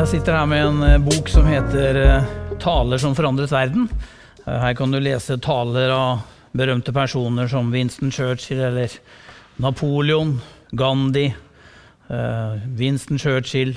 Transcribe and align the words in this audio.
Jeg 0.00 0.08
sitter 0.08 0.32
her 0.32 0.46
med 0.48 0.62
en 0.64 0.78
eh, 0.86 1.02
bok 1.04 1.26
som 1.28 1.44
heter 1.44 1.96
eh, 2.00 2.28
'Taler 2.56 2.96
som 2.96 3.12
forandret 3.12 3.52
verden'. 3.52 3.84
Eh, 4.46 4.56
Her 4.62 4.72
kan 4.72 4.90
du 4.90 4.96
lese 4.96 5.36
taler 5.36 5.92
av 5.92 6.22
berømte 6.56 6.88
personer 6.96 7.50
som 7.52 7.68
Winston 7.68 8.08
Churchill 8.08 8.62
eller 8.64 8.88
Napoleon, 9.60 10.40
Gandhi, 10.72 11.34
Winston 12.78 13.18
Churchill, 13.18 13.76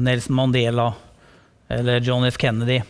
Nelson 0.00 0.34
Mandela 0.34 0.92
eller 1.70 2.00
John 2.00 2.24
F. 2.24 2.36
Kennedy. 2.36 2.82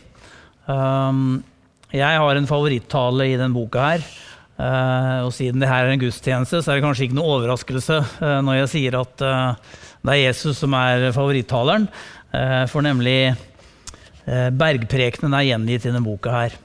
Um, 0.65 1.43
jeg 1.91 2.17
har 2.17 2.35
en 2.35 2.49
favorittale 2.49 3.29
i 3.29 3.37
den 3.37 3.53
boka 3.53 3.85
her. 3.91 4.09
Uh, 4.57 5.25
og 5.25 5.31
siden 5.33 5.61
det 5.61 5.69
her 5.69 5.85
er 5.85 5.93
en 5.93 6.01
gudstjeneste, 6.01 6.63
så 6.63 6.71
er 6.71 6.77
det 6.77 6.85
kanskje 6.85 7.07
ikke 7.07 7.17
noe 7.17 7.37
overraskelse 7.39 8.01
uh, 8.21 8.41
når 8.45 8.63
jeg 8.63 8.73
sier 8.73 8.99
at 8.99 9.23
uh, 9.25 9.79
det 10.03 10.13
er 10.13 10.25
Jesus 10.27 10.59
som 10.59 10.73
er 10.75 11.07
favorittaleren. 11.15 11.87
Eh, 12.33 12.63
for 12.71 12.81
nemlig 12.81 13.17
eh, 13.29 14.49
bergprekenen 14.57 15.35
er 15.37 15.45
gjengitt 15.51 15.83
i 15.85 15.91
denne 15.91 16.01
boka 16.05 16.33
her. 16.33 16.55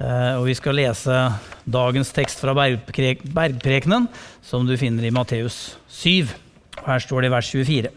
Eh, 0.00 0.32
og 0.38 0.46
vi 0.48 0.54
skal 0.56 0.78
lese 0.78 1.18
dagens 1.68 2.12
tekst 2.16 2.40
fra 2.40 2.54
bergpre 2.56 3.12
bergprekenen, 3.36 4.08
som 4.42 4.64
du 4.64 4.78
finner 4.80 5.04
i 5.04 5.12
Matteus 5.14 5.76
7. 5.92 6.32
Her 6.86 7.04
står 7.04 7.22
det 7.22 7.30
i 7.30 7.34
vers 7.36 7.52
24. 7.52 7.92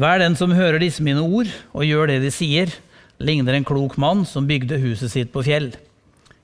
Vær 0.00 0.20
den 0.22 0.36
som 0.38 0.52
hører 0.54 0.78
disse 0.82 1.02
mine 1.02 1.24
ord 1.24 1.48
og 1.72 1.88
gjør 1.88 2.12
det 2.12 2.20
de 2.26 2.34
sier, 2.34 2.70
ligner 3.18 3.56
en 3.56 3.66
klok 3.66 3.96
mann 4.00 4.22
som 4.28 4.46
bygde 4.48 4.78
huset 4.84 5.12
sitt 5.12 5.32
på 5.32 5.42
fjell. 5.48 5.72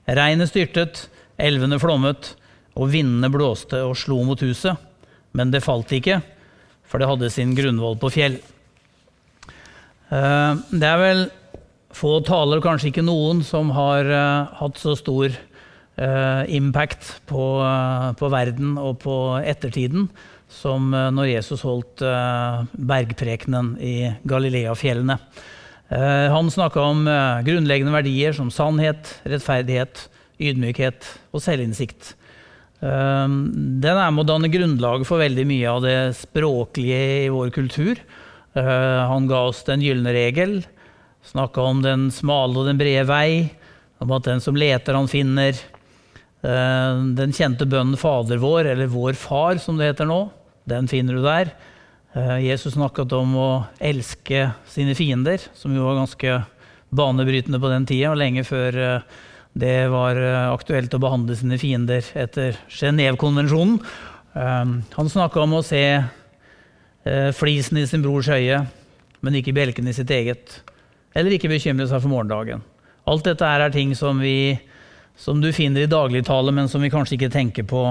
Regnet 0.09 0.49
styrtet, 0.49 1.05
elvene 1.37 1.79
flommet, 1.79 2.33
og 2.77 2.91
vindene 2.93 3.29
blåste 3.33 3.79
og 3.85 3.95
slo 3.97 4.19
mot 4.25 4.41
huset. 4.41 4.77
Men 5.33 5.53
det 5.53 5.65
falt 5.65 5.93
ikke, 5.93 6.19
for 6.85 7.01
det 7.01 7.09
hadde 7.09 7.33
sin 7.33 7.55
grunnvoll 7.57 7.97
på 8.01 8.11
fjell. 8.13 8.37
Eh, 10.07 10.53
Det 10.71 10.87
er 10.87 11.01
vel 11.01 11.25
få 11.97 12.19
taler, 12.23 12.61
kanskje 12.63 12.91
ikke 12.91 13.05
noen, 13.05 13.43
som 13.43 13.71
har 13.75 14.07
eh, 14.07 14.55
hatt 14.59 14.79
så 14.79 14.95
stor 14.95 15.27
eh, 15.27 16.43
impact 16.55 17.17
på, 17.27 17.43
på 18.19 18.31
verden 18.31 18.77
og 18.79 18.99
på 19.03 19.17
ettertiden 19.43 20.09
som 20.47 20.93
når 20.95 21.25
Jesus 21.27 21.59
holdt 21.67 21.99
bergprekenen 22.71 23.73
i 23.83 24.13
Galileafjellene. 24.23 25.17
Han 26.31 26.47
snakka 26.47 26.85
om 26.87 27.01
grunnleggende 27.43 27.91
verdier 27.91 28.31
som 28.31 28.47
sannhet, 28.47 29.09
rettferdighet, 29.27 30.05
ydmykhet 30.39 31.09
og 31.35 31.43
selvinnsikt. 31.43 32.13
Den 32.79 33.83
er 33.91 34.15
med 34.15 34.23
å 34.23 34.27
danne 34.29 34.47
grunnlaget 34.53 35.09
for 35.11 35.19
veldig 35.19 35.45
mye 35.51 35.67
av 35.67 35.83
det 35.83 35.97
språklige 36.21 37.03
i 37.25 37.29
vår 37.35 37.51
kultur. 37.59 37.99
Eh, 38.57 39.07
Han 39.07 39.27
ga 39.27 39.45
oss 39.49 39.63
den 39.67 39.83
gylne 39.85 40.13
regel, 40.15 40.61
snakka 41.27 41.61
om 41.61 41.81
den 41.83 42.09
smale 42.13 42.57
og 42.57 42.69
den 42.69 42.79
brede 42.79 43.05
vei, 43.09 43.51
om 44.01 44.13
at 44.15 44.27
den 44.29 44.41
som 44.41 44.57
leter, 44.57 44.97
han 44.97 45.09
finner. 45.11 45.57
Eh, 46.41 47.05
Den 47.17 47.33
kjente 47.33 47.67
bønnen 47.69 47.97
Fader 47.97 48.41
vår, 48.41 48.73
eller 48.73 48.89
Vår 48.89 49.17
Far 49.17 49.57
som 49.61 49.77
det 49.77 49.91
heter 49.91 50.09
nå, 50.09 50.29
den 50.69 50.87
finner 50.87 51.17
du 51.17 51.23
der. 51.25 51.53
Eh, 52.15 52.37
Jesus 52.47 52.73
snakket 52.73 53.13
om 53.13 53.35
å 53.35 53.49
elske 53.79 54.51
sine 54.69 54.95
fiender, 54.95 55.41
som 55.53 55.75
jo 55.75 55.85
var 55.85 56.01
ganske 56.01 56.43
banebrytende 56.89 57.59
på 57.59 57.69
den 57.69 57.85
tida, 57.85 58.13
og 58.13 58.21
lenge 58.21 58.45
før 58.47 59.01
det 59.57 59.89
var 59.89 60.15
aktuelt 60.53 60.93
å 60.93 61.01
behandle 61.01 61.35
sine 61.35 61.57
fiender 61.59 62.05
etter 62.15 62.55
Genévekonvensjonen. 62.69 63.81
Han 64.37 65.09
snakka 65.09 65.41
om 65.41 65.57
å 65.57 65.63
se 65.65 65.81
flisen 67.35 67.77
i 67.79 67.85
sin 67.87 68.03
brors 68.03 68.29
øye, 68.31 68.63
men 69.21 69.37
ikke 69.39 69.55
bjelken 69.55 69.87
i 69.89 69.95
sitt 69.95 70.11
eget. 70.13 70.59
Eller 71.17 71.33
ikke 71.35 71.51
bekymre 71.51 71.87
seg 71.89 72.03
for 72.03 72.11
morgendagen. 72.11 72.63
Alt 73.07 73.25
dette 73.29 73.47
er 73.47 73.71
ting 73.73 73.93
som, 73.95 74.19
vi, 74.19 74.57
som 75.17 75.39
du 75.41 75.49
finner 75.55 75.85
i 75.85 75.91
dagligtale, 75.91 76.51
men 76.53 76.67
som 76.69 76.83
vi 76.83 76.91
kanskje 76.93 77.15
ikke 77.17 77.33
tenker 77.33 77.67
på 77.67 77.83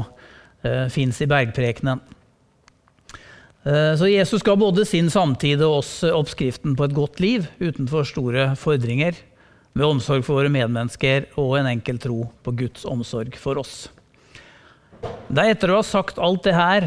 eh, 0.67 0.87
fins 0.93 1.19
i 1.25 1.29
bergprekenen. 1.31 2.03
Eh, 3.67 3.95
Så 3.99 4.11
Jesus 4.13 4.45
ga 4.47 4.55
både 4.57 4.85
sin 4.87 5.09
samtid 5.11 5.65
og 5.65 5.81
oss 5.81 5.95
oppskriften 6.07 6.77
på 6.77 6.87
et 6.87 6.95
godt 6.95 7.23
liv 7.25 7.49
utenfor 7.59 8.07
store 8.07 8.53
fordringer, 8.61 9.17
med 9.77 9.85
omsorg 9.85 10.23
for 10.25 10.39
våre 10.39 10.53
medmennesker 10.53 11.27
og 11.37 11.59
en 11.59 11.67
enkel 11.69 11.99
tro 12.01 12.23
på 12.47 12.55
Guds 12.57 12.87
omsorg 12.89 13.35
for 13.37 13.59
oss. 13.61 13.89
Det 15.29 15.43
er 15.43 15.53
etter 15.53 15.73
å 15.73 15.83
ha 15.83 15.85
sagt 15.85 16.21
alt 16.23 16.47
det 16.47 16.55
her 16.57 16.87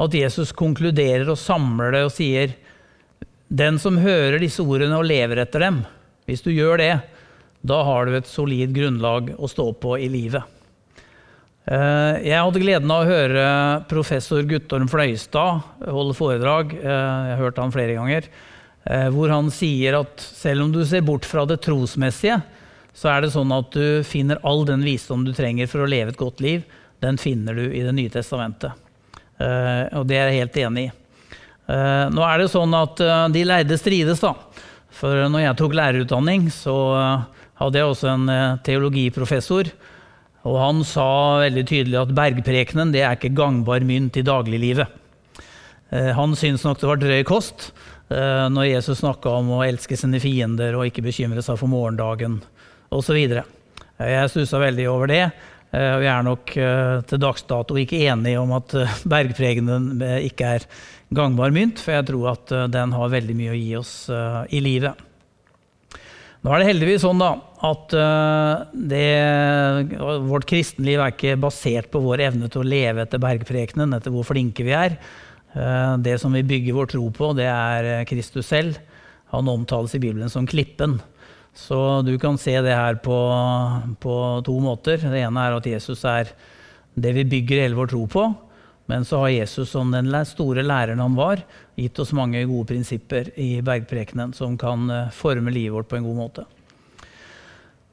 at 0.00 0.14
Jesus 0.16 0.52
konkluderer 0.56 1.28
og 1.28 1.38
samler 1.38 1.92
det 1.96 2.04
og 2.06 2.14
sier 2.14 2.54
den 3.50 3.80
som 3.82 3.98
hører 4.00 4.38
disse 4.40 4.62
ordene 4.62 4.96
og 4.96 5.08
lever 5.10 5.42
etter 5.42 5.64
dem, 5.66 5.82
hvis 6.28 6.44
du 6.44 6.52
gjør 6.54 6.80
det, 6.80 6.92
da 7.66 7.82
har 7.84 8.06
du 8.06 8.14
et 8.16 8.28
solid 8.30 8.72
grunnlag 8.72 9.34
å 9.36 9.48
stå 9.50 9.66
på 9.82 9.98
i 10.00 10.08
livet. 10.08 10.46
Eh, 11.70 12.22
Jeg 12.24 12.38
hadde 12.40 12.62
gleden 12.62 12.90
av 12.94 13.02
å 13.04 13.10
høre 13.10 13.42
professor 13.90 14.46
Guttorm 14.48 14.88
Fløystad 14.88 15.60
holde 15.84 16.16
foredrag. 16.16 16.72
eh, 16.74 16.80
Jeg 16.80 17.36
har 17.36 17.42
hørt 17.44 17.58
han 17.58 17.74
flere 17.74 17.98
ganger. 17.98 18.24
eh, 18.86 19.08
Hvor 19.10 19.28
han 19.28 19.50
sier 19.50 20.00
at 20.00 20.20
selv 20.20 20.62
om 20.64 20.72
du 20.72 20.84
ser 20.84 21.02
bort 21.02 21.24
fra 21.24 21.44
det 21.44 21.60
trosmessige, 21.60 22.42
så 22.94 23.10
er 23.12 23.20
det 23.22 23.32
sånn 23.32 23.52
at 23.52 23.70
du 23.72 24.02
finner 24.02 24.38
all 24.42 24.64
den 24.64 24.82
visdom 24.82 25.24
du 25.24 25.32
trenger 25.32 25.68
for 25.68 25.80
å 25.84 25.88
leve 25.88 26.08
et 26.08 26.16
godt 26.16 26.40
liv. 26.40 26.64
Den 27.00 27.16
finner 27.18 27.54
du 27.54 27.70
i 27.70 27.82
Det 27.82 27.92
nye 27.94 28.08
testamentet. 28.08 28.72
Eh, 29.40 29.84
Og 29.98 30.06
det 30.08 30.18
er 30.18 30.30
jeg 30.30 30.42
helt 30.44 30.58
enig 30.64 30.86
i. 30.88 30.92
Eh, 31.70 32.06
Nå 32.12 32.24
er 32.26 32.42
det 32.42 32.50
sånn 32.52 32.74
at 32.76 33.00
eh, 33.00 33.28
de 33.34 33.44
lærde 33.48 33.78
strides, 33.80 34.20
da. 34.20 34.34
For 35.00 35.28
når 35.32 35.46
jeg 35.46 35.58
tok 35.60 35.76
lærerutdanning, 35.78 36.50
så 36.52 36.74
hadde 37.56 37.78
jeg 37.78 37.88
også 37.88 38.08
en 38.10 38.58
teologiprofessor. 38.66 39.70
Og 40.44 40.56
han 40.60 40.82
sa 40.84 41.06
veldig 41.40 41.62
tydelig 41.68 41.96
at 42.00 42.12
bergprekenen 42.16 42.92
det 42.92 43.04
er 43.06 43.16
ikke 43.16 43.30
gangbar 43.38 43.80
mynt 43.86 44.18
i 44.20 44.24
dagliglivet. 44.26 44.98
Han 46.18 46.36
syntes 46.36 46.66
nok 46.66 46.82
det 46.82 46.90
var 46.90 47.00
drøy 47.00 47.22
kost 47.28 47.70
når 48.10 48.68
Jesus 48.74 49.00
snakka 49.00 49.32
om 49.38 49.54
å 49.56 49.62
elske 49.64 49.96
sine 49.96 50.20
fiender 50.20 50.76
og 50.76 50.90
ikke 50.90 51.06
bekymre 51.06 51.40
seg 51.46 51.56
for 51.60 51.70
morgendagen 51.70 52.40
osv. 52.92 53.16
Jeg 53.16 54.32
stussa 54.34 54.60
veldig 54.60 54.90
over 54.90 55.08
det. 55.14 55.24
Eh, 55.72 56.00
jeg 56.04 56.10
er 56.12 56.24
nok 56.26 56.54
eh, 56.56 56.96
til 57.08 57.20
dags 57.22 57.44
dato 57.48 57.76
ikke 57.78 58.00
enig 58.10 58.36
om 58.40 58.54
at 58.56 58.74
eh, 58.78 58.96
eh, 59.10 60.16
ikke 60.26 60.54
er 60.56 60.66
gangbar 61.10 61.54
mynt, 61.54 61.82
for 61.82 61.96
jeg 61.96 62.08
tror 62.10 62.32
at 62.34 62.52
den 62.70 62.92
har 62.94 63.14
veldig 63.14 63.36
mye 63.38 63.54
å 63.54 63.58
gi 63.58 63.70
oss 63.78 63.94
i 64.54 64.60
livet. 64.62 65.06
Nå 66.40 66.52
er 66.54 66.62
det 66.62 66.68
heldigvis 66.68 67.02
sånn 67.02 67.18
da, 67.20 67.32
at 67.66 67.92
det, 68.72 69.08
vårt 70.30 70.46
kristenliv 70.48 71.02
er 71.02 71.10
ikke 71.12 71.34
basert 71.42 71.90
på 71.90 72.00
vår 72.04 72.22
evne 72.28 72.48
til 72.48 72.62
å 72.62 72.70
leve 72.70 73.02
etter 73.02 73.20
bergprekenen, 73.20 73.92
etter 73.98 74.14
hvor 74.14 74.28
flinke 74.30 74.64
vi 74.64 74.72
er. 74.72 74.94
Det 75.98 76.14
som 76.22 76.38
vi 76.38 76.46
bygger 76.46 76.78
vår 76.78 76.92
tro 76.94 77.10
på, 77.10 77.32
det 77.36 77.50
er 77.50 77.90
Kristus 78.08 78.48
selv. 78.54 78.78
Han 79.34 79.50
omtales 79.50 79.98
i 79.98 80.02
Bibelen 80.06 80.30
som 80.30 80.46
klippen. 80.46 81.00
Så 81.56 82.02
du 82.06 82.14
kan 82.18 82.38
se 82.38 82.54
det 82.62 82.76
her 82.76 83.00
på, 83.02 83.16
på 84.00 84.14
to 84.46 84.54
måter. 84.62 85.02
Det 85.02 85.24
ene 85.24 85.46
er 85.46 85.58
at 85.58 85.66
Jesus 85.66 86.04
er 86.08 86.30
det 86.94 87.12
vi 87.16 87.26
bygger 87.28 87.64
hele 87.64 87.78
vår 87.78 87.90
tro 87.92 88.04
på. 88.10 88.28
Men 88.90 89.04
så 89.06 89.20
har 89.22 89.28
Jesus, 89.30 89.70
som 89.70 89.92
den 89.94 90.10
store 90.26 90.64
læreren 90.66 90.98
han 90.98 91.14
var, 91.14 91.44
gitt 91.78 91.98
oss 92.02 92.14
mange 92.16 92.42
gode 92.50 92.72
prinsipper 92.72 93.30
i 93.38 93.60
bergprekenen 93.62 94.32
som 94.34 94.56
kan 94.58 94.90
eh, 94.90 95.12
forme 95.14 95.52
livet 95.54 95.76
vårt 95.76 95.90
på 95.92 96.00
en 96.00 96.08
god 96.08 96.18
måte. 96.18 96.46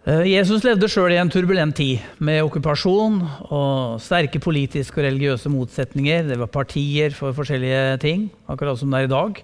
Eh, 0.07 0.24
Jesus 0.31 0.66
levde 0.66 0.89
sjøl 0.89 1.13
i 1.13 1.19
en 1.22 1.29
turbulent 1.29 1.78
tid, 1.78 2.01
med 2.18 2.41
okkupasjon 2.47 3.19
og 3.51 4.01
sterke 4.01 4.41
politiske 4.41 4.97
og 4.97 5.06
religiøse 5.06 5.51
motsetninger. 5.53 6.31
Det 6.31 6.39
var 6.41 6.50
partier 6.50 7.13
for 7.13 7.38
forskjellige 7.38 8.00
ting, 8.01 8.30
akkurat 8.50 8.81
som 8.81 8.89
det 8.89 9.04
er 9.04 9.09
i 9.09 9.13
dag. 9.13 9.42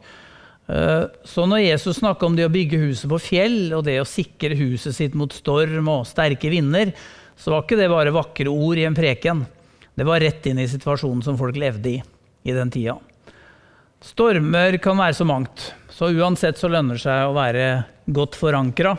Eh, 0.70 1.06
Så 1.26 1.46
når 1.50 1.66
Jesus 1.66 1.98
snakker 2.00 2.26
om 2.28 2.36
det 2.36 2.46
å 2.48 2.54
bygge 2.54 2.80
huset 2.80 3.10
på 3.12 3.20
fjell, 3.20 3.74
og 3.76 3.84
det 3.84 4.00
å 4.02 4.08
sikre 4.08 4.56
huset 4.56 4.96
sitt 4.96 5.14
mot 5.14 5.32
storm 5.34 5.90
og 5.92 6.06
sterke 6.08 6.50
vinder, 6.52 6.94
så 7.38 7.52
var 7.52 7.64
ikke 7.66 7.80
det 7.80 7.90
bare 7.92 8.14
vakre 8.16 8.48
ord 8.52 8.78
i 8.80 8.86
en 8.88 8.96
preken. 8.96 9.46
Det 9.96 10.06
var 10.08 10.22
rett 10.24 10.46
inn 10.48 10.60
i 10.62 10.68
situasjonen 10.70 11.24
som 11.26 11.38
folk 11.38 11.58
levde 11.60 11.98
i 11.98 12.04
i 12.46 12.52
den 12.52 12.70
tida. 12.72 12.98
Stormer 14.04 14.76
kan 14.84 14.98
være 15.00 15.16
så 15.16 15.24
mangt, 15.24 15.70
så 15.90 16.10
uansett 16.12 16.58
så 16.60 16.68
lønner 16.68 16.98
det 16.98 17.04
seg 17.06 17.30
å 17.30 17.36
være 17.38 17.68
godt 18.12 18.36
forankra. 18.36 18.98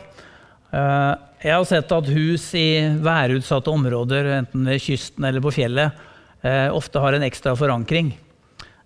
Eh, 0.72 1.14
Jeg 1.44 1.52
har 1.52 1.64
sett 1.68 1.90
at 1.92 2.06
hus 2.08 2.54
i 2.56 2.80
værutsatte 3.04 3.68
områder, 3.68 4.30
enten 4.38 4.64
ved 4.64 4.80
kysten 4.80 5.26
eller 5.28 5.42
på 5.44 5.52
fjellet, 5.52 5.92
eh, 6.42 6.70
ofte 6.72 6.98
har 7.04 7.12
en 7.12 7.22
ekstra 7.22 7.52
forankring. 7.56 8.14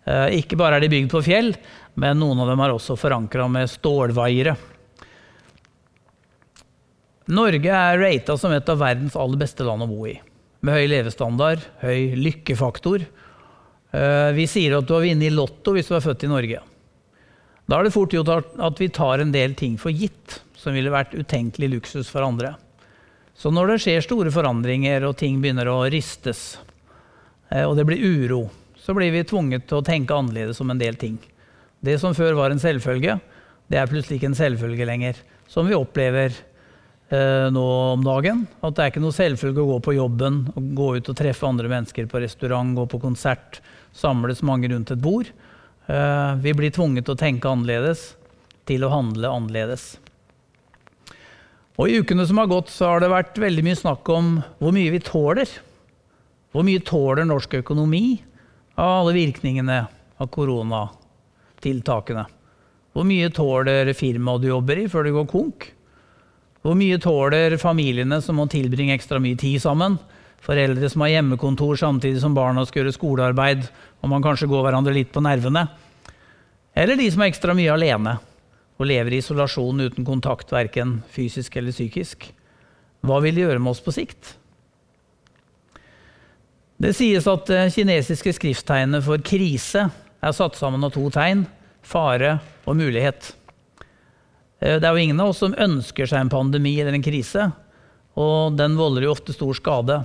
Ikke 0.08 0.56
bare 0.56 0.76
er 0.76 0.80
de 0.80 0.88
bygd 0.88 1.10
på 1.12 1.20
fjell, 1.22 1.54
men 1.98 2.20
noen 2.20 2.38
av 2.44 2.50
dem 2.52 2.60
er 2.62 2.72
også 2.74 2.94
forankra 2.98 3.48
med 3.50 3.70
stålvaiere. 3.72 4.54
Norge 7.34 7.72
er 7.74 7.98
rata 8.00 8.36
som 8.40 8.54
et 8.54 8.68
av 8.70 8.78
verdens 8.80 9.16
aller 9.18 9.40
beste 9.40 9.66
land 9.66 9.84
å 9.84 9.88
bo 9.90 10.06
i. 10.08 10.14
Med 10.64 10.78
høy 10.78 10.86
levestandard, 10.88 11.64
høy 11.82 12.14
lykkefaktor. 12.16 13.04
Eh, 13.92 14.30
Vi 14.38 14.46
sier 14.48 14.78
at 14.78 14.86
du 14.86 14.94
har 14.94 15.04
vunnet 15.04 15.28
i 15.28 15.34
Lotto 15.34 15.74
hvis 15.74 15.90
du 15.90 15.96
er 15.98 16.04
født 16.04 16.24
i 16.24 16.30
Norge. 16.30 16.62
Da 17.68 17.78
er 17.78 17.84
det 17.84 17.92
fort 17.92 18.14
gjort 18.14 18.30
at 18.56 18.80
vi 18.80 18.88
tar 18.88 19.20
en 19.20 19.34
del 19.34 19.54
ting 19.58 19.76
for 19.76 19.92
gitt 19.92 20.38
som 20.56 20.72
ville 20.72 20.92
vært 20.94 21.18
utenkelig 21.18 21.68
luksus 21.74 22.08
for 22.08 22.24
andre. 22.24 22.54
Så 23.36 23.52
når 23.54 23.74
det 23.74 23.82
skjer 23.84 24.06
store 24.06 24.32
forandringer 24.34 25.04
og 25.06 25.18
ting 25.20 25.36
begynner 25.42 25.68
å 25.70 25.82
ristes, 25.90 26.56
eh, 27.50 27.66
og 27.66 27.76
det 27.76 27.84
blir 27.90 28.00
uro, 28.00 28.46
så 28.78 28.94
blir 28.96 29.12
vi 29.12 29.26
tvunget 29.26 29.66
til 29.68 29.82
å 29.82 29.84
tenke 29.84 30.16
annerledes 30.16 30.62
om 30.64 30.70
en 30.72 30.80
del 30.80 30.96
ting. 30.96 31.18
Det 31.84 31.98
som 32.02 32.14
før 32.16 32.34
var 32.38 32.50
en 32.50 32.62
selvfølge, 32.62 33.19
det 33.69 33.78
er 33.78 33.90
plutselig 33.90 34.19
ikke 34.19 34.30
en 34.32 34.38
selvfølge 34.38 34.86
lenger. 34.88 35.19
Som 35.48 35.69
vi 35.69 35.76
opplever 35.76 36.32
eh, 36.34 37.46
nå 37.52 37.66
om 37.94 38.04
dagen. 38.04 38.46
At 38.64 38.76
det 38.76 38.84
er 38.84 38.92
ikke 38.92 39.04
noe 39.04 39.16
selvfølge 39.16 39.62
å 39.62 39.70
gå 39.75 39.78
på 39.86 39.96
jobben, 39.98 40.40
gå 40.76 40.88
ut 40.98 41.12
og 41.12 41.19
treffe 41.19 41.48
andre 41.48 41.70
mennesker 41.70 42.08
på 42.10 42.22
restaurant, 42.25 42.75
gå 42.76 42.88
på 42.90 43.00
konsert, 43.02 43.60
samles 43.96 44.42
mange 44.46 44.70
rundt 44.72 44.92
et 44.94 45.02
bord. 45.02 45.30
Eh, 45.88 46.32
vi 46.44 46.56
blir 46.56 46.75
tvunget 46.75 47.08
til 47.08 47.16
å 47.16 47.20
tenke 47.20 47.50
annerledes, 47.50 48.12
til 48.69 48.84
å 48.84 48.92
handle 48.92 49.30
annerledes. 49.32 49.94
Og 51.78 51.86
I 51.86 52.00
ukene 52.02 52.26
som 52.26 52.40
har 52.42 52.50
gått, 52.50 52.72
så 52.75 52.90
har 52.90 53.04
det 53.04 53.12
vært 53.12 53.38
veldig 53.38 53.62
mye 53.64 53.78
snakk 53.78 54.08
om 54.10 54.38
hvor 54.58 54.75
mye 54.75 54.90
vi 54.90 54.98
tåler. 55.04 55.50
Hvor 56.50 56.64
mye 56.66 56.82
tåler 56.82 57.28
norsk 57.28 57.60
økonomi 57.60 58.19
av 58.75 59.04
alle 59.04 59.14
virkningene 59.14 59.84
av 60.19 60.30
koronatiltakene? 61.58 62.26
Hvor 62.93 63.05
mye 63.05 63.31
tåler 63.31 63.93
firmaet 63.94 64.43
du 64.43 64.49
jobber 64.49 64.78
i 64.78 64.88
før 64.88 65.05
det 65.05 65.12
går 65.12 65.26
konk? 65.26 65.72
Hvor 66.62 66.75
mye 66.75 66.99
tåler 66.99 67.56
familiene 67.58 68.20
som 68.20 68.37
må 68.37 68.49
tilbringe 68.49 68.94
ekstra 68.94 69.20
mye 69.20 69.37
tid 69.37 69.60
sammen? 69.60 69.99
Foreldre 70.40 70.88
som 70.88 71.02
har 71.02 71.08
hjemmekontor 71.08 71.76
samtidig 71.76 72.20
som 72.20 72.34
barna 72.34 72.64
skal 72.66 72.82
gjøre 72.82 72.94
skolearbeid, 72.94 73.69
og 74.02 74.08
man 74.08 74.22
kanskje 74.22 74.49
går 74.49 74.64
hverandre 74.64 74.94
litt 74.94 75.12
på 75.12 75.20
nervene. 75.20 75.66
Eller 76.75 76.96
de 76.96 77.10
som 77.10 77.22
er 77.22 77.31
ekstra 77.31 77.55
mye 77.55 77.72
alene 77.72 78.19
og 78.78 78.87
lever 78.87 79.12
i 79.12 79.19
isolasjon 79.19 79.81
uten 79.81 80.04
kontakt, 80.06 80.52
verken 80.52 81.02
fysisk 81.11 81.56
eller 81.56 81.75
psykisk. 81.75 82.31
Hva 83.02 83.19
vil 83.22 83.34
det 83.34 83.46
gjøre 83.46 83.62
med 83.62 83.75
oss 83.75 83.82
på 83.82 83.94
sikt? 83.94 84.37
Det 86.78 86.93
sies 86.94 87.26
at 87.26 87.49
det 87.50 87.72
kinesiske 87.75 88.32
skrifttegnet 88.37 89.02
for 89.02 89.19
krise 89.19 89.88
er 90.22 90.34
satt 90.34 90.58
sammen 90.58 90.84
av 90.84 90.94
to 90.94 91.06
tegn 91.14 91.46
fare 91.86 92.38
og 92.68 92.76
mulighet. 92.78 93.32
Eh, 94.60 94.76
det 94.78 94.84
er 94.84 94.92
jo 94.92 95.06
ingen 95.06 95.22
av 95.22 95.32
oss 95.32 95.42
som 95.44 95.56
ønsker 95.56 96.08
seg 96.08 96.24
en 96.24 96.32
pandemi 96.32 96.74
eller 96.80 96.96
en 96.96 97.04
krise, 97.04 97.50
og 98.18 98.58
den 98.58 98.76
volder 98.78 99.06
jo 99.06 99.14
ofte 99.14 99.34
stor 99.36 99.54
skade. 99.56 100.00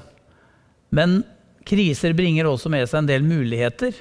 Men 0.94 1.24
kriser 1.66 2.14
bringer 2.14 2.48
også 2.50 2.70
med 2.72 2.86
seg 2.90 3.02
en 3.02 3.10
del 3.10 3.26
muligheter. 3.26 3.96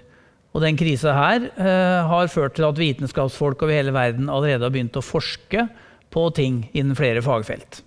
Og 0.53 0.61
den 0.61 0.77
krisa 0.77 1.15
her 1.17 1.47
eh, 1.49 2.11
har 2.11 2.29
ført 2.29 2.59
til 2.59 2.67
at 2.69 2.77
vitenskapsfolk 2.77 3.63
over 3.65 3.73
hele 3.73 3.95
verden 3.95 4.29
allerede 4.29 4.67
har 4.67 4.75
begynt 4.75 4.99
å 5.01 5.05
forske 5.05 5.65
på 6.13 6.27
ting 6.37 6.67
innen 6.77 6.99
flere 6.99 7.23
fagfelt. 7.25 7.81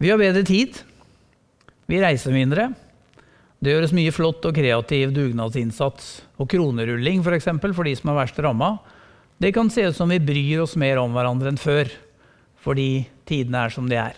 Vi 0.00 0.08
har 0.08 0.20
bedre 0.20 0.46
tid. 0.48 0.78
Vi 1.90 2.00
reiser 2.00 2.32
mindre. 2.32 2.70
Det 3.58 3.72
gjøres 3.72 3.94
mye 3.96 4.14
flott 4.14 4.44
og 4.46 4.54
kreativ 4.54 5.10
dugnadsinnsats 5.16 6.10
og 6.38 6.46
kronerulling 6.52 7.24
for, 7.26 7.34
eksempel, 7.34 7.74
for 7.74 7.88
de 7.88 7.96
som 7.98 8.12
er 8.12 8.20
verst 8.20 8.38
ramma. 8.44 8.76
Det 9.42 9.50
kan 9.54 9.70
se 9.70 9.88
ut 9.88 9.96
som 9.98 10.10
vi 10.10 10.20
bryr 10.22 10.62
oss 10.62 10.76
mer 10.78 11.00
om 11.02 11.14
hverandre 11.14 11.50
enn 11.50 11.58
før, 11.58 11.90
fordi 12.62 13.08
tidene 13.26 13.64
er 13.66 13.74
som 13.74 13.88
de 13.90 13.98
er. 13.98 14.14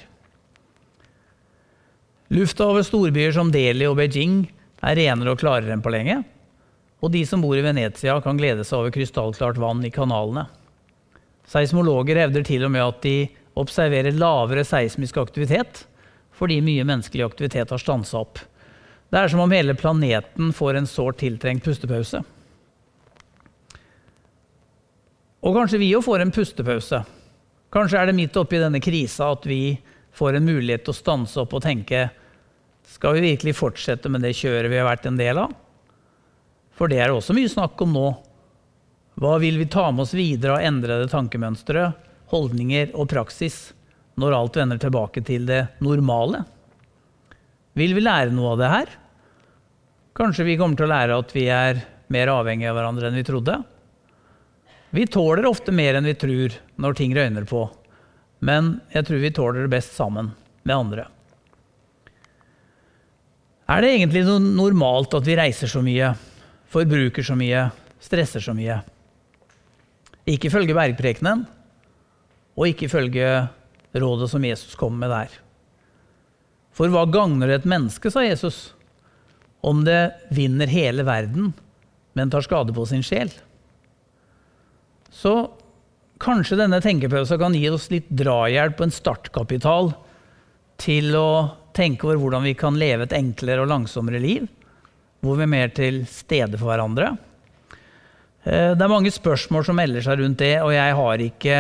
Lufta 2.31 2.69
over 2.69 2.84
storbyer 2.87 3.32
som 3.34 3.48
Delhi 3.52 3.88
og 3.88 3.96
Beijing 3.98 4.44
er 4.87 5.00
renere 5.00 5.32
og 5.32 5.40
klarere 5.40 5.72
enn 5.75 5.82
på 5.84 5.92
lenge. 5.92 6.20
Og 7.00 7.12
de 7.14 7.25
som 7.25 7.40
bor 7.40 7.56
i 7.56 7.64
Venezia, 7.64 8.19
kan 8.20 8.37
glede 8.37 8.64
seg 8.69 8.82
over 8.82 8.92
krystallklart 8.94 9.58
vann 9.60 9.81
i 9.88 9.92
kanalene. 9.92 10.44
Seismologer 11.48 12.20
hevder 12.20 12.44
til 12.46 12.69
og 12.69 12.75
med 12.76 12.84
at 12.84 13.00
de 13.02 13.16
observerer 13.58 14.14
lavere 14.14 14.66
seismisk 14.69 15.16
aktivitet 15.19 15.87
fordi 16.37 16.60
mye 16.64 16.84
menneskelig 16.88 17.26
aktivitet 17.26 17.72
har 17.72 17.81
stansa 17.81 18.20
opp. 18.22 18.38
Det 19.10 19.18
er 19.18 19.30
som 19.30 19.42
om 19.42 19.50
hele 19.50 19.74
planeten 19.74 20.52
får 20.54 20.78
en 20.78 20.86
sårt 20.86 21.18
tiltrengt 21.22 21.64
pustepause. 21.66 22.22
Og 25.40 25.56
kanskje 25.56 25.80
vi 25.80 25.90
òg 25.96 26.04
får 26.06 26.22
en 26.22 26.34
pustepause. 26.34 27.00
Kanskje 27.74 27.98
er 27.98 28.10
det 28.10 28.18
midt 28.18 28.36
oppi 28.38 28.60
denne 28.60 28.82
krisa 28.82 29.32
at 29.34 29.46
vi 29.46 29.78
får 30.14 30.38
en 30.38 30.46
mulighet 30.46 30.84
til 30.86 30.94
å 30.94 31.00
stanse 31.00 31.38
opp 31.42 31.54
og 31.56 31.64
tenke 31.64 32.08
skal 32.90 33.16
vi 33.16 33.28
virkelig 33.30 33.54
fortsette 33.58 34.10
med 34.10 34.24
det 34.26 34.34
kjøret 34.38 34.70
vi 34.70 34.78
har 34.78 34.88
vært 34.88 35.06
en 35.06 35.18
del 35.18 35.38
av? 35.42 35.52
For 36.74 36.90
det 36.90 36.98
er 37.02 37.14
også 37.14 37.34
mye 37.36 37.50
snakk 37.50 37.82
om 37.84 37.92
nå. 37.94 38.06
Hva 39.20 39.36
vil 39.42 39.58
vi 39.60 39.68
ta 39.70 39.88
med 39.90 40.06
oss 40.06 40.14
videre 40.16 40.56
av 40.56 40.64
endrede 40.66 41.10
tankemønstre, 41.10 41.90
holdninger 42.30 42.94
og 42.94 43.10
praksis 43.10 43.72
når 44.20 44.36
alt 44.36 44.58
vender 44.58 44.80
tilbake 44.80 45.22
til 45.26 45.46
det 45.50 45.64
normale? 45.84 46.42
Vil 47.78 47.94
vi 47.94 48.02
lære 48.02 48.34
noe 48.34 48.54
av 48.54 48.60
det 48.62 48.72
her? 48.74 48.96
Kanskje 50.16 50.46
vi 50.48 50.56
kommer 50.58 50.78
til 50.78 50.88
å 50.88 50.90
lære 50.90 51.18
at 51.22 51.34
vi 51.34 51.44
er 51.52 51.84
mer 52.10 52.32
avhengige 52.32 52.72
av 52.72 52.78
hverandre 52.78 53.10
enn 53.10 53.18
vi 53.20 53.26
trodde? 53.26 53.60
Vi 54.90 55.06
tåler 55.06 55.46
ofte 55.46 55.70
mer 55.74 55.94
enn 55.98 56.08
vi 56.08 56.16
tror 56.18 56.56
når 56.82 56.96
ting 56.98 57.14
røyner 57.14 57.46
på, 57.46 57.62
men 58.42 58.80
jeg 58.90 59.06
tror 59.06 59.22
vi 59.22 59.30
tåler 59.34 59.62
det 59.64 59.72
best 59.76 59.94
sammen 59.94 60.32
med 60.66 60.74
andre. 60.74 61.04
Er 63.70 63.84
det 63.84 63.92
egentlig 63.94 64.24
noe 64.26 64.42
normalt 64.42 65.14
at 65.14 65.28
vi 65.28 65.36
reiser 65.38 65.70
så 65.70 65.82
mye, 65.86 66.10
forbruker 66.72 67.22
så 67.22 67.36
mye, 67.38 67.68
stresser 68.02 68.42
så 68.42 68.54
mye? 68.56 68.80
Ikke 70.26 70.50
ifølge 70.50 70.74
bergprekenen, 70.74 71.46
og 72.58 72.66
ikke 72.66 72.88
ifølge 72.88 73.28
rådet 73.94 74.26
som 74.32 74.42
Jesus 74.44 74.74
kom 74.78 74.98
med 74.98 75.14
der. 75.14 75.38
For 76.74 76.90
hva 76.90 77.06
gagner 77.06 77.54
et 77.54 77.68
menneske, 77.68 78.10
sa 78.10 78.26
Jesus, 78.26 78.72
om 79.60 79.84
det 79.84 80.12
vinner 80.34 80.70
hele 80.70 81.04
verden, 81.06 81.52
men 82.16 82.30
tar 82.32 82.44
skade 82.46 82.74
på 82.76 82.86
sin 82.88 83.04
sjel? 83.06 83.32
Så 85.10 85.34
kanskje 86.20 86.58
denne 86.60 86.80
tenkepausa 86.84 87.38
kan 87.40 87.56
gi 87.56 87.66
oss 87.72 87.90
litt 87.92 88.08
drahjelp 88.08 88.80
og 88.80 88.88
en 88.88 88.94
startkapital 88.94 89.92
til 90.80 91.16
å 91.16 91.30
tenke 91.76 92.08
over 92.08 92.20
hvordan 92.20 92.46
vi 92.46 92.54
kan 92.58 92.78
leve 92.78 93.06
et 93.06 93.16
enklere 93.16 93.64
og 93.64 93.70
langsommere 93.70 94.20
liv. 94.22 94.46
Hvor 95.20 95.36
vi 95.36 95.44
er 95.44 95.52
mer 95.52 95.72
til 95.76 96.04
stede 96.08 96.56
for 96.56 96.70
hverandre. 96.70 97.12
Eh, 98.44 98.73
det 98.73 98.80
er 98.80 98.92
mange 98.92 99.12
spørsmål 99.12 99.66
som 99.68 99.76
melder 99.76 100.04
seg 100.04 100.23
rundt 100.23 100.40
det, 100.40 100.54
og 100.64 100.73
jeg 100.73 100.96
har 100.96 101.25
ikke 101.25 101.58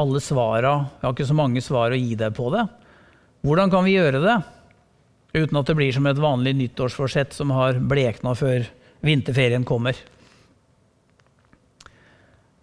alle 0.00 0.22
svara. 0.24 0.72
Jeg 0.96 1.06
har 1.06 1.16
ikke 1.16 1.28
så 1.28 1.36
mange 1.36 1.64
svar 1.64 1.92
å 1.92 2.00
gi 2.00 2.16
deg 2.16 2.32
på 2.36 2.48
det. 2.54 2.64
Hvordan 3.44 3.72
kan 3.72 3.84
vi 3.84 3.98
gjøre 3.98 4.22
det 4.22 4.38
uten 5.32 5.58
at 5.58 5.68
det 5.68 5.76
blir 5.78 5.92
som 5.94 6.06
et 6.08 6.20
vanlig 6.20 6.54
nyttårsforsett 6.58 7.34
som 7.36 7.52
har 7.56 7.80
blekna 7.80 8.34
før 8.38 8.66
vinterferien 9.04 9.64
kommer? 9.68 9.96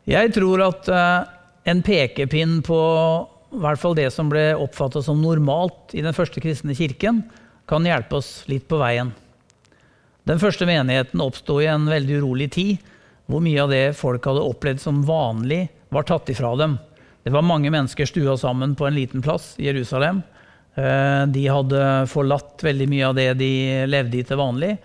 Jeg 0.10 0.34
tror 0.34 0.64
at 0.66 0.90
eh, 0.90 1.28
en 1.70 1.84
pekepinn 1.86 2.62
på 2.66 2.80
hvert 3.50 3.82
fall 3.82 3.98
det 3.98 4.10
som 4.14 4.30
ble 4.30 4.52
oppfattet 4.58 5.06
som 5.06 5.22
normalt 5.22 5.94
i 5.98 6.04
den 6.06 6.16
første 6.16 6.42
kristne 6.42 6.76
kirken, 6.78 7.24
kan 7.70 7.86
hjelpe 7.86 8.18
oss 8.18 8.44
litt 8.50 8.68
på 8.70 8.80
veien. 8.82 9.12
Den 10.26 10.42
første 10.42 10.66
menigheten 10.70 11.22
oppsto 11.22 11.60
i 11.62 11.70
en 11.70 11.88
veldig 11.90 12.20
urolig 12.22 12.50
tid, 12.54 12.78
hvor 13.30 13.42
mye 13.46 13.62
av 13.62 13.74
det 13.74 13.98
folk 13.98 14.26
hadde 14.26 14.46
opplevd 14.46 14.82
som 14.82 15.04
vanlig, 15.06 15.68
var 15.94 16.06
tatt 16.06 16.30
ifra 16.34 16.56
dem. 16.58 16.78
Det 17.26 17.34
var 17.34 17.46
mange 17.46 17.70
mennesker 17.74 18.10
stua 18.10 18.36
sammen 18.38 18.76
på 18.78 18.88
en 18.88 18.98
liten 18.98 19.22
plass 19.26 19.52
i 19.58 19.68
Jerusalem. 19.68 20.22
Eh, 20.76 21.26
de 21.26 21.48
hadde 21.50 21.84
forlatt 22.12 22.64
veldig 22.64 22.88
mye 22.92 23.08
av 23.10 23.18
det 23.18 23.34
de 23.40 23.52
levde 23.90 24.20
i 24.20 24.26
til 24.28 24.40
vanlig. 24.40 24.76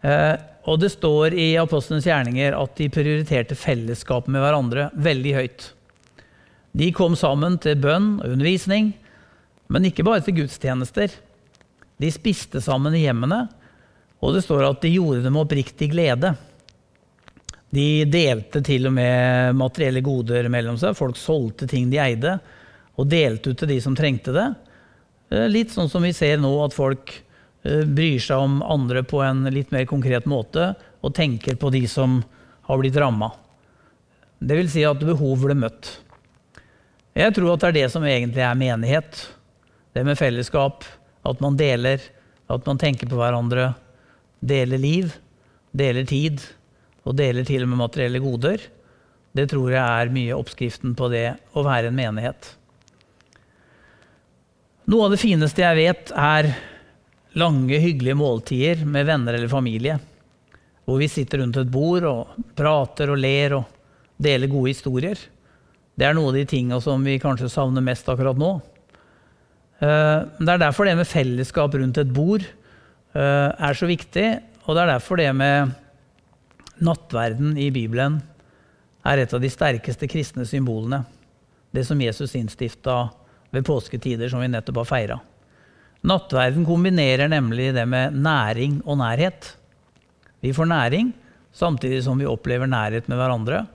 Eh, 0.00 0.34
og 0.68 0.80
det 0.82 0.92
står 0.92 1.34
i 1.34 1.54
apostlenes 1.60 2.06
gjerninger 2.06 2.56
at 2.56 2.74
de 2.76 2.90
prioriterte 2.92 3.56
fellesskap 3.58 4.28
med 4.28 4.44
hverandre 4.44 4.90
veldig 4.94 5.36
høyt. 5.38 5.70
De 6.76 6.90
kom 6.94 7.16
sammen 7.18 7.56
til 7.62 7.80
bønn 7.80 8.18
og 8.20 8.36
undervisning, 8.36 8.92
men 9.70 9.88
ikke 9.88 10.04
bare 10.06 10.22
til 10.26 10.42
gudstjenester. 10.42 11.16
De 12.00 12.12
spiste 12.12 12.62
sammen 12.62 12.94
i 12.96 13.02
hjemmene, 13.06 13.46
og 14.20 14.36
det 14.36 14.44
står 14.44 14.66
at 14.68 14.84
de 14.84 14.92
gjorde 14.92 15.24
det 15.24 15.32
med 15.32 15.42
oppriktig 15.42 15.90
glede. 15.92 16.34
De 17.70 18.04
delte 18.10 18.62
til 18.66 18.88
og 18.90 18.94
med 18.96 19.56
materielle 19.58 20.02
goder 20.04 20.48
mellom 20.52 20.78
seg. 20.80 20.96
Folk 20.98 21.18
solgte 21.18 21.68
ting 21.70 21.88
de 21.90 22.00
eide, 22.02 22.36
og 22.98 23.08
delte 23.08 23.52
ut 23.52 23.60
til 23.62 23.70
de 23.70 23.78
som 23.82 23.96
trengte 23.96 24.34
det. 24.34 24.48
Eh, 25.30 25.46
litt 25.48 25.70
sånn 25.74 25.90
som 25.90 26.02
vi 26.02 26.12
ser 26.16 26.40
nå, 26.42 26.50
at 26.64 26.74
folk 26.74 27.14
eh, 27.62 27.86
bryr 27.86 28.18
seg 28.22 28.42
om 28.42 28.60
andre 28.66 29.04
på 29.06 29.22
en 29.22 29.44
litt 29.54 29.70
mer 29.74 29.86
konkret 29.90 30.26
måte, 30.30 30.72
og 31.00 31.14
tenker 31.16 31.56
på 31.56 31.70
de 31.72 31.84
som 31.88 32.20
har 32.66 32.80
blitt 32.80 32.98
ramma. 32.98 33.30
Det 34.40 34.56
vil 34.58 34.70
si 34.72 34.84
at 34.86 35.02
behov 35.04 35.44
ble 35.46 35.56
møtt. 35.58 35.94
Jeg 37.16 37.34
tror 37.36 37.54
at 37.54 37.62
det 37.62 37.70
er 37.70 37.78
det 37.80 37.88
som 37.92 38.04
egentlig 38.06 38.42
er 38.44 38.58
menighet. 38.58 39.24
Det 39.92 40.04
med 40.06 40.18
fellesskap. 40.18 40.86
At 41.26 41.40
man 41.42 41.58
deler, 41.58 42.00
at 42.48 42.66
man 42.66 42.78
tenker 42.80 43.10
på 43.10 43.18
hverandre. 43.18 43.74
Deler 44.40 44.80
liv, 44.80 45.12
deler 45.76 46.06
tid, 46.08 46.40
og 47.04 47.18
deler 47.18 47.44
til 47.44 47.66
og 47.66 47.72
med 47.72 47.82
materielle 47.82 48.22
goder. 48.22 48.62
Det 49.36 49.50
tror 49.50 49.74
jeg 49.74 49.82
er 49.82 50.14
mye 50.14 50.38
oppskriften 50.38 50.94
på 50.96 51.10
det 51.12 51.26
å 51.52 51.64
være 51.66 51.90
en 51.90 51.98
menighet. 51.98 52.54
Noe 54.90 55.06
av 55.06 55.12
det 55.12 55.20
fineste 55.22 55.62
jeg 55.62 55.76
vet, 55.78 56.08
er 56.18 56.48
lange, 57.38 57.76
hyggelige 57.78 58.18
måltider 58.18 58.80
med 58.82 59.06
venner 59.06 59.36
eller 59.36 59.50
familie. 59.50 60.00
Hvor 60.82 60.98
vi 60.98 61.06
sitter 61.06 61.44
rundt 61.44 61.60
et 61.60 61.70
bord 61.70 62.06
og 62.10 62.48
prater 62.58 63.12
og 63.12 63.20
ler 63.22 63.54
og 63.60 63.68
deler 64.18 64.50
gode 64.50 64.72
historier. 64.72 65.20
Det 65.94 66.08
er 66.08 66.16
noe 66.16 66.32
av 66.32 66.40
de 66.40 66.42
tingene 66.48 66.80
som 66.82 67.06
vi 67.06 67.20
kanskje 67.22 67.52
savner 67.52 67.84
mest 67.86 68.08
akkurat 68.10 68.40
nå. 68.40 68.50
Eh, 69.78 70.18
det 70.40 70.56
er 70.56 70.64
derfor 70.64 70.88
det 70.88 70.96
med 70.98 71.10
fellesskap 71.12 71.78
rundt 71.78 72.02
et 72.02 72.10
bord 72.10 72.42
eh, 72.42 73.48
er 73.52 73.78
så 73.78 73.86
viktig. 73.86 74.26
Og 74.66 74.74
det 74.74 74.82
er 74.82 74.92
derfor 74.96 75.22
det 75.22 75.30
med 75.38 75.70
nattverden 76.82 77.54
i 77.62 77.70
Bibelen 77.70 78.18
er 79.06 79.22
et 79.22 79.38
av 79.38 79.44
de 79.44 79.54
sterkeste 79.54 80.10
kristne 80.10 80.48
symbolene. 80.50 81.04
Det 81.70 81.86
som 81.86 82.02
Jesus 82.02 82.34
innstifta 82.34 83.04
ved 83.50 83.66
påsketider, 83.66 84.30
som 84.30 84.42
vi 84.42 84.50
nettopp 84.50 84.82
har 84.82 84.88
feira. 84.88 85.18
Nattverden 86.06 86.64
kombinerer 86.64 87.28
nemlig 87.28 87.72
det 87.76 87.84
med 87.88 88.14
næring 88.16 88.80
og 88.86 89.00
nærhet. 89.02 89.54
Vi 90.40 90.54
får 90.56 90.70
næring 90.70 91.12
samtidig 91.52 92.04
som 92.06 92.18
vi 92.20 92.28
opplever 92.28 92.70
nærhet 92.70 93.08
med 93.10 93.20
hverandre. 93.20 93.66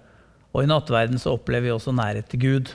Og 0.56 0.64
i 0.64 0.70
nattverden 0.72 1.20
så 1.22 1.36
opplever 1.36 1.68
vi 1.68 1.76
også 1.76 1.94
nærhet 1.94 2.30
til 2.32 2.42
Gud. 2.42 2.74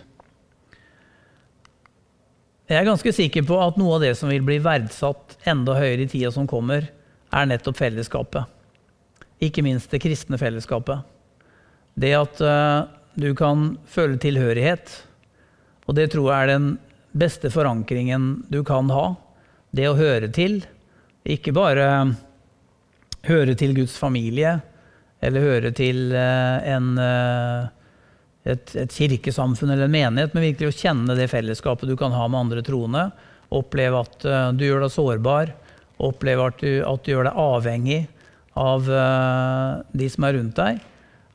Jeg 2.70 2.78
er 2.78 2.86
ganske 2.86 3.12
sikker 3.12 3.42
på 3.48 3.56
at 3.58 3.78
noe 3.80 3.96
av 3.96 4.04
det 4.04 4.12
som 4.18 4.30
vil 4.30 4.44
bli 4.46 4.60
verdsatt 4.62 5.40
enda 5.50 5.74
høyere 5.74 6.04
i 6.04 6.10
tida 6.12 6.30
som 6.30 6.46
kommer, 6.46 6.86
er 7.30 7.48
nettopp 7.48 7.80
fellesskapet. 7.80 8.46
Ikke 9.42 9.64
minst 9.66 9.90
det 9.90 10.02
kristne 10.04 10.38
fellesskapet. 10.38 11.02
Det 11.98 12.12
at 12.14 12.42
uh, 12.44 12.86
du 13.18 13.32
kan 13.34 13.72
føle 13.90 14.20
tilhørighet. 14.22 14.92
Og 15.88 15.96
det 15.98 16.12
tror 16.12 16.30
jeg 16.30 16.44
er 16.44 16.52
den 16.52 16.68
beste 17.12 17.50
forankringen 17.50 18.44
du 18.48 18.62
kan 18.64 18.90
ha 18.90 19.14
det 19.70 19.88
å 19.90 19.96
høre 19.98 20.30
til. 20.34 20.60
Ikke 21.26 21.54
bare 21.54 21.86
høre 23.28 23.54
til 23.58 23.74
Guds 23.76 23.96
familie 24.00 24.60
eller 25.20 25.44
høre 25.44 25.72
til 25.76 26.14
eh, 26.16 26.68
en, 26.72 26.94
eh, 27.00 27.66
et, 28.48 28.72
et, 28.72 28.94
kirkesamfunn 28.94 29.74
eller 29.74 29.86
en 29.86 29.92
menighet, 29.94 30.34
men 30.34 30.48
virkelig 30.48 30.70
å 30.70 30.78
kjenne 30.78 31.16
det 31.18 31.28
fellesskapet 31.32 31.90
du 31.90 31.96
kan 32.00 32.14
ha 32.16 32.26
med 32.28 32.46
andre 32.46 32.64
troende. 32.64 33.10
Oppleve 33.52 34.00
at 34.00 34.24
eh, 34.24 34.46
du 34.56 34.64
gjør 34.64 34.86
deg 34.86 34.94
sårbar. 34.94 35.54
Oppleve 36.00 36.48
at 36.48 36.64
du, 36.64 36.70
at 36.88 37.04
du 37.04 37.12
gjør 37.12 37.28
deg 37.28 37.40
avhengig 37.44 38.00
av 38.60 38.86
de 39.94 40.06
som 40.10 40.24
er 40.26 40.34
rundt 40.34 40.56
deg. 40.56 40.80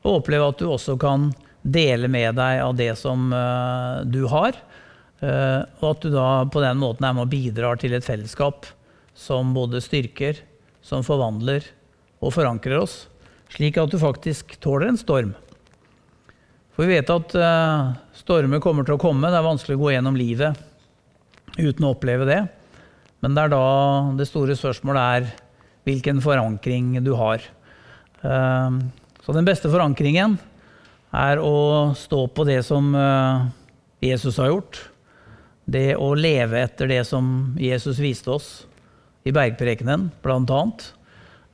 Og 0.02 0.18
oppleve 0.18 0.48
at 0.50 0.58
du 0.60 0.66
også 0.68 0.96
kan 1.00 1.30
dele 1.62 2.10
med 2.12 2.36
deg 2.38 2.60
av 2.62 2.74
det 2.78 2.90
som 2.98 3.30
du 4.10 4.18
har. 4.30 4.58
Eh, 5.24 5.62
og 5.80 5.86
at 5.94 6.02
du 6.04 6.10
da 6.12 6.28
på 6.52 6.60
den 6.60 6.80
måten 6.80 7.06
er 7.06 7.14
med 7.16 7.24
og 7.24 7.32
bidrar 7.32 7.80
til 7.80 7.96
et 7.96 8.04
fellesskap 8.04 8.68
som 9.16 9.54
både 9.56 9.80
styrker, 9.80 10.42
som 10.84 11.04
forvandler 11.06 11.64
og 12.20 12.34
forankrer 12.36 12.82
oss, 12.82 13.06
slik 13.54 13.78
at 13.80 13.92
du 13.92 13.98
faktisk 14.00 14.58
tåler 14.60 14.90
en 14.90 15.00
storm. 15.00 15.32
For 16.76 16.84
vi 16.84 16.98
vet 16.98 17.08
at 17.08 17.32
uh, 17.40 17.94
stormer 18.18 18.60
kommer 18.60 18.84
til 18.84 18.98
å 18.98 19.00
komme. 19.00 19.30
Det 19.32 19.38
er 19.38 19.46
vanskelig 19.46 19.78
å 19.78 19.80
gå 19.80 19.94
gjennom 19.94 20.18
livet 20.18 20.58
uten 21.56 21.86
å 21.86 21.94
oppleve 21.94 22.26
det. 22.28 22.42
Men 23.24 23.32
det 23.32 23.46
er 23.46 23.54
da 23.54 23.68
det 24.18 24.26
store 24.28 24.56
spørsmålet 24.58 25.14
er 25.16 25.30
hvilken 25.88 26.20
forankring 26.20 26.98
du 27.06 27.14
har. 27.16 27.40
Uh, 28.20 28.84
så 29.24 29.32
den 29.32 29.48
beste 29.48 29.72
forankringen 29.72 30.36
er 31.16 31.40
å 31.40 31.56
stå 31.96 32.26
på 32.36 32.44
det 32.44 32.60
som 32.66 32.90
Jesus 34.04 34.36
har 34.36 34.50
gjort 34.52 34.82
det 35.66 35.96
å 35.98 36.12
leve 36.14 36.62
etter 36.62 36.88
det 36.90 37.02
som 37.08 37.56
Jesus 37.58 37.98
viste 37.98 38.30
oss 38.30 38.50
i 39.26 39.32
bergprekenen, 39.34 40.08
bl.a. 40.22 40.60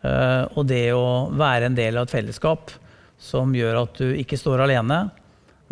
Eh, 0.02 0.44
og 0.52 0.68
det 0.68 0.84
å 0.92 1.30
være 1.32 1.70
en 1.70 1.78
del 1.78 1.96
av 1.96 2.06
et 2.06 2.14
fellesskap 2.18 2.74
som 3.22 3.54
gjør 3.56 3.84
at 3.84 4.00
du 4.02 4.12
ikke 4.18 4.36
står 4.36 4.66
alene, 4.66 5.06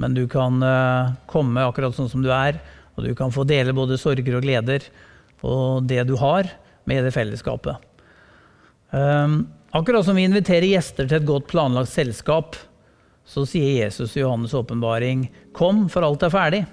men 0.00 0.16
du 0.16 0.24
kan 0.30 0.56
eh, 0.64 1.12
komme 1.28 1.66
akkurat 1.68 1.96
sånn 1.96 2.08
som 2.08 2.24
du 2.24 2.30
er, 2.32 2.62
og 2.96 3.04
du 3.04 3.12
kan 3.18 3.32
få 3.34 3.44
dele 3.48 3.76
både 3.76 4.00
sorger 4.00 4.38
og 4.38 4.46
gleder 4.46 4.88
og 5.44 5.84
det 5.88 6.02
du 6.08 6.16
har, 6.20 6.48
med 6.88 7.04
det 7.04 7.12
fellesskapet. 7.12 7.76
Eh, 8.96 9.36
akkurat 9.76 10.08
som 10.08 10.16
vi 10.16 10.24
inviterer 10.24 10.70
gjester 10.70 11.04
til 11.08 11.20
et 11.20 11.28
godt 11.28 11.50
planlagt 11.52 11.92
selskap, 11.92 12.56
så 13.30 13.44
sier 13.46 13.84
Jesus 13.84 14.16
i 14.16 14.24
Johannes' 14.24 14.56
åpenbaring 14.56 15.28
'Kom, 15.52 15.88
for 15.88 16.02
alt 16.02 16.22
er 16.22 16.32
ferdig'. 16.32 16.66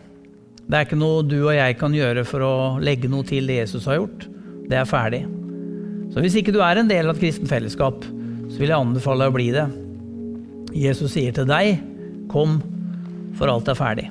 Det 0.67 0.75
er 0.75 0.87
ikke 0.87 0.99
noe 0.99 1.23
du 1.23 1.37
og 1.45 1.53
jeg 1.55 1.77
kan 1.79 1.93
gjøre 1.95 2.25
for 2.27 2.43
å 2.43 2.53
legge 2.83 3.07
noe 3.11 3.23
til 3.27 3.47
det 3.47 3.61
Jesus 3.61 3.87
har 3.87 4.01
gjort. 4.01 4.27
Det 4.67 4.75
er 4.75 4.87
ferdig. 4.89 5.21
Så 6.11 6.23
hvis 6.23 6.35
ikke 6.39 6.51
du 6.55 6.59
er 6.63 6.81
en 6.81 6.89
del 6.89 7.07
av 7.07 7.15
et 7.15 7.23
kristent 7.23 7.47
fellesskap, 7.47 8.03
så 8.51 8.59
vil 8.59 8.73
jeg 8.73 8.75
anbefale 8.75 9.23
deg 9.23 9.31
å 9.31 9.37
bli 9.37 9.47
det. 9.55 9.65
Jesus 10.75 11.13
sier 11.15 11.35
til 11.35 11.47
deg, 11.47 11.79
kom, 12.31 12.59
for 13.39 13.51
alt 13.51 13.71
er 13.71 13.79
ferdig. 13.79 14.09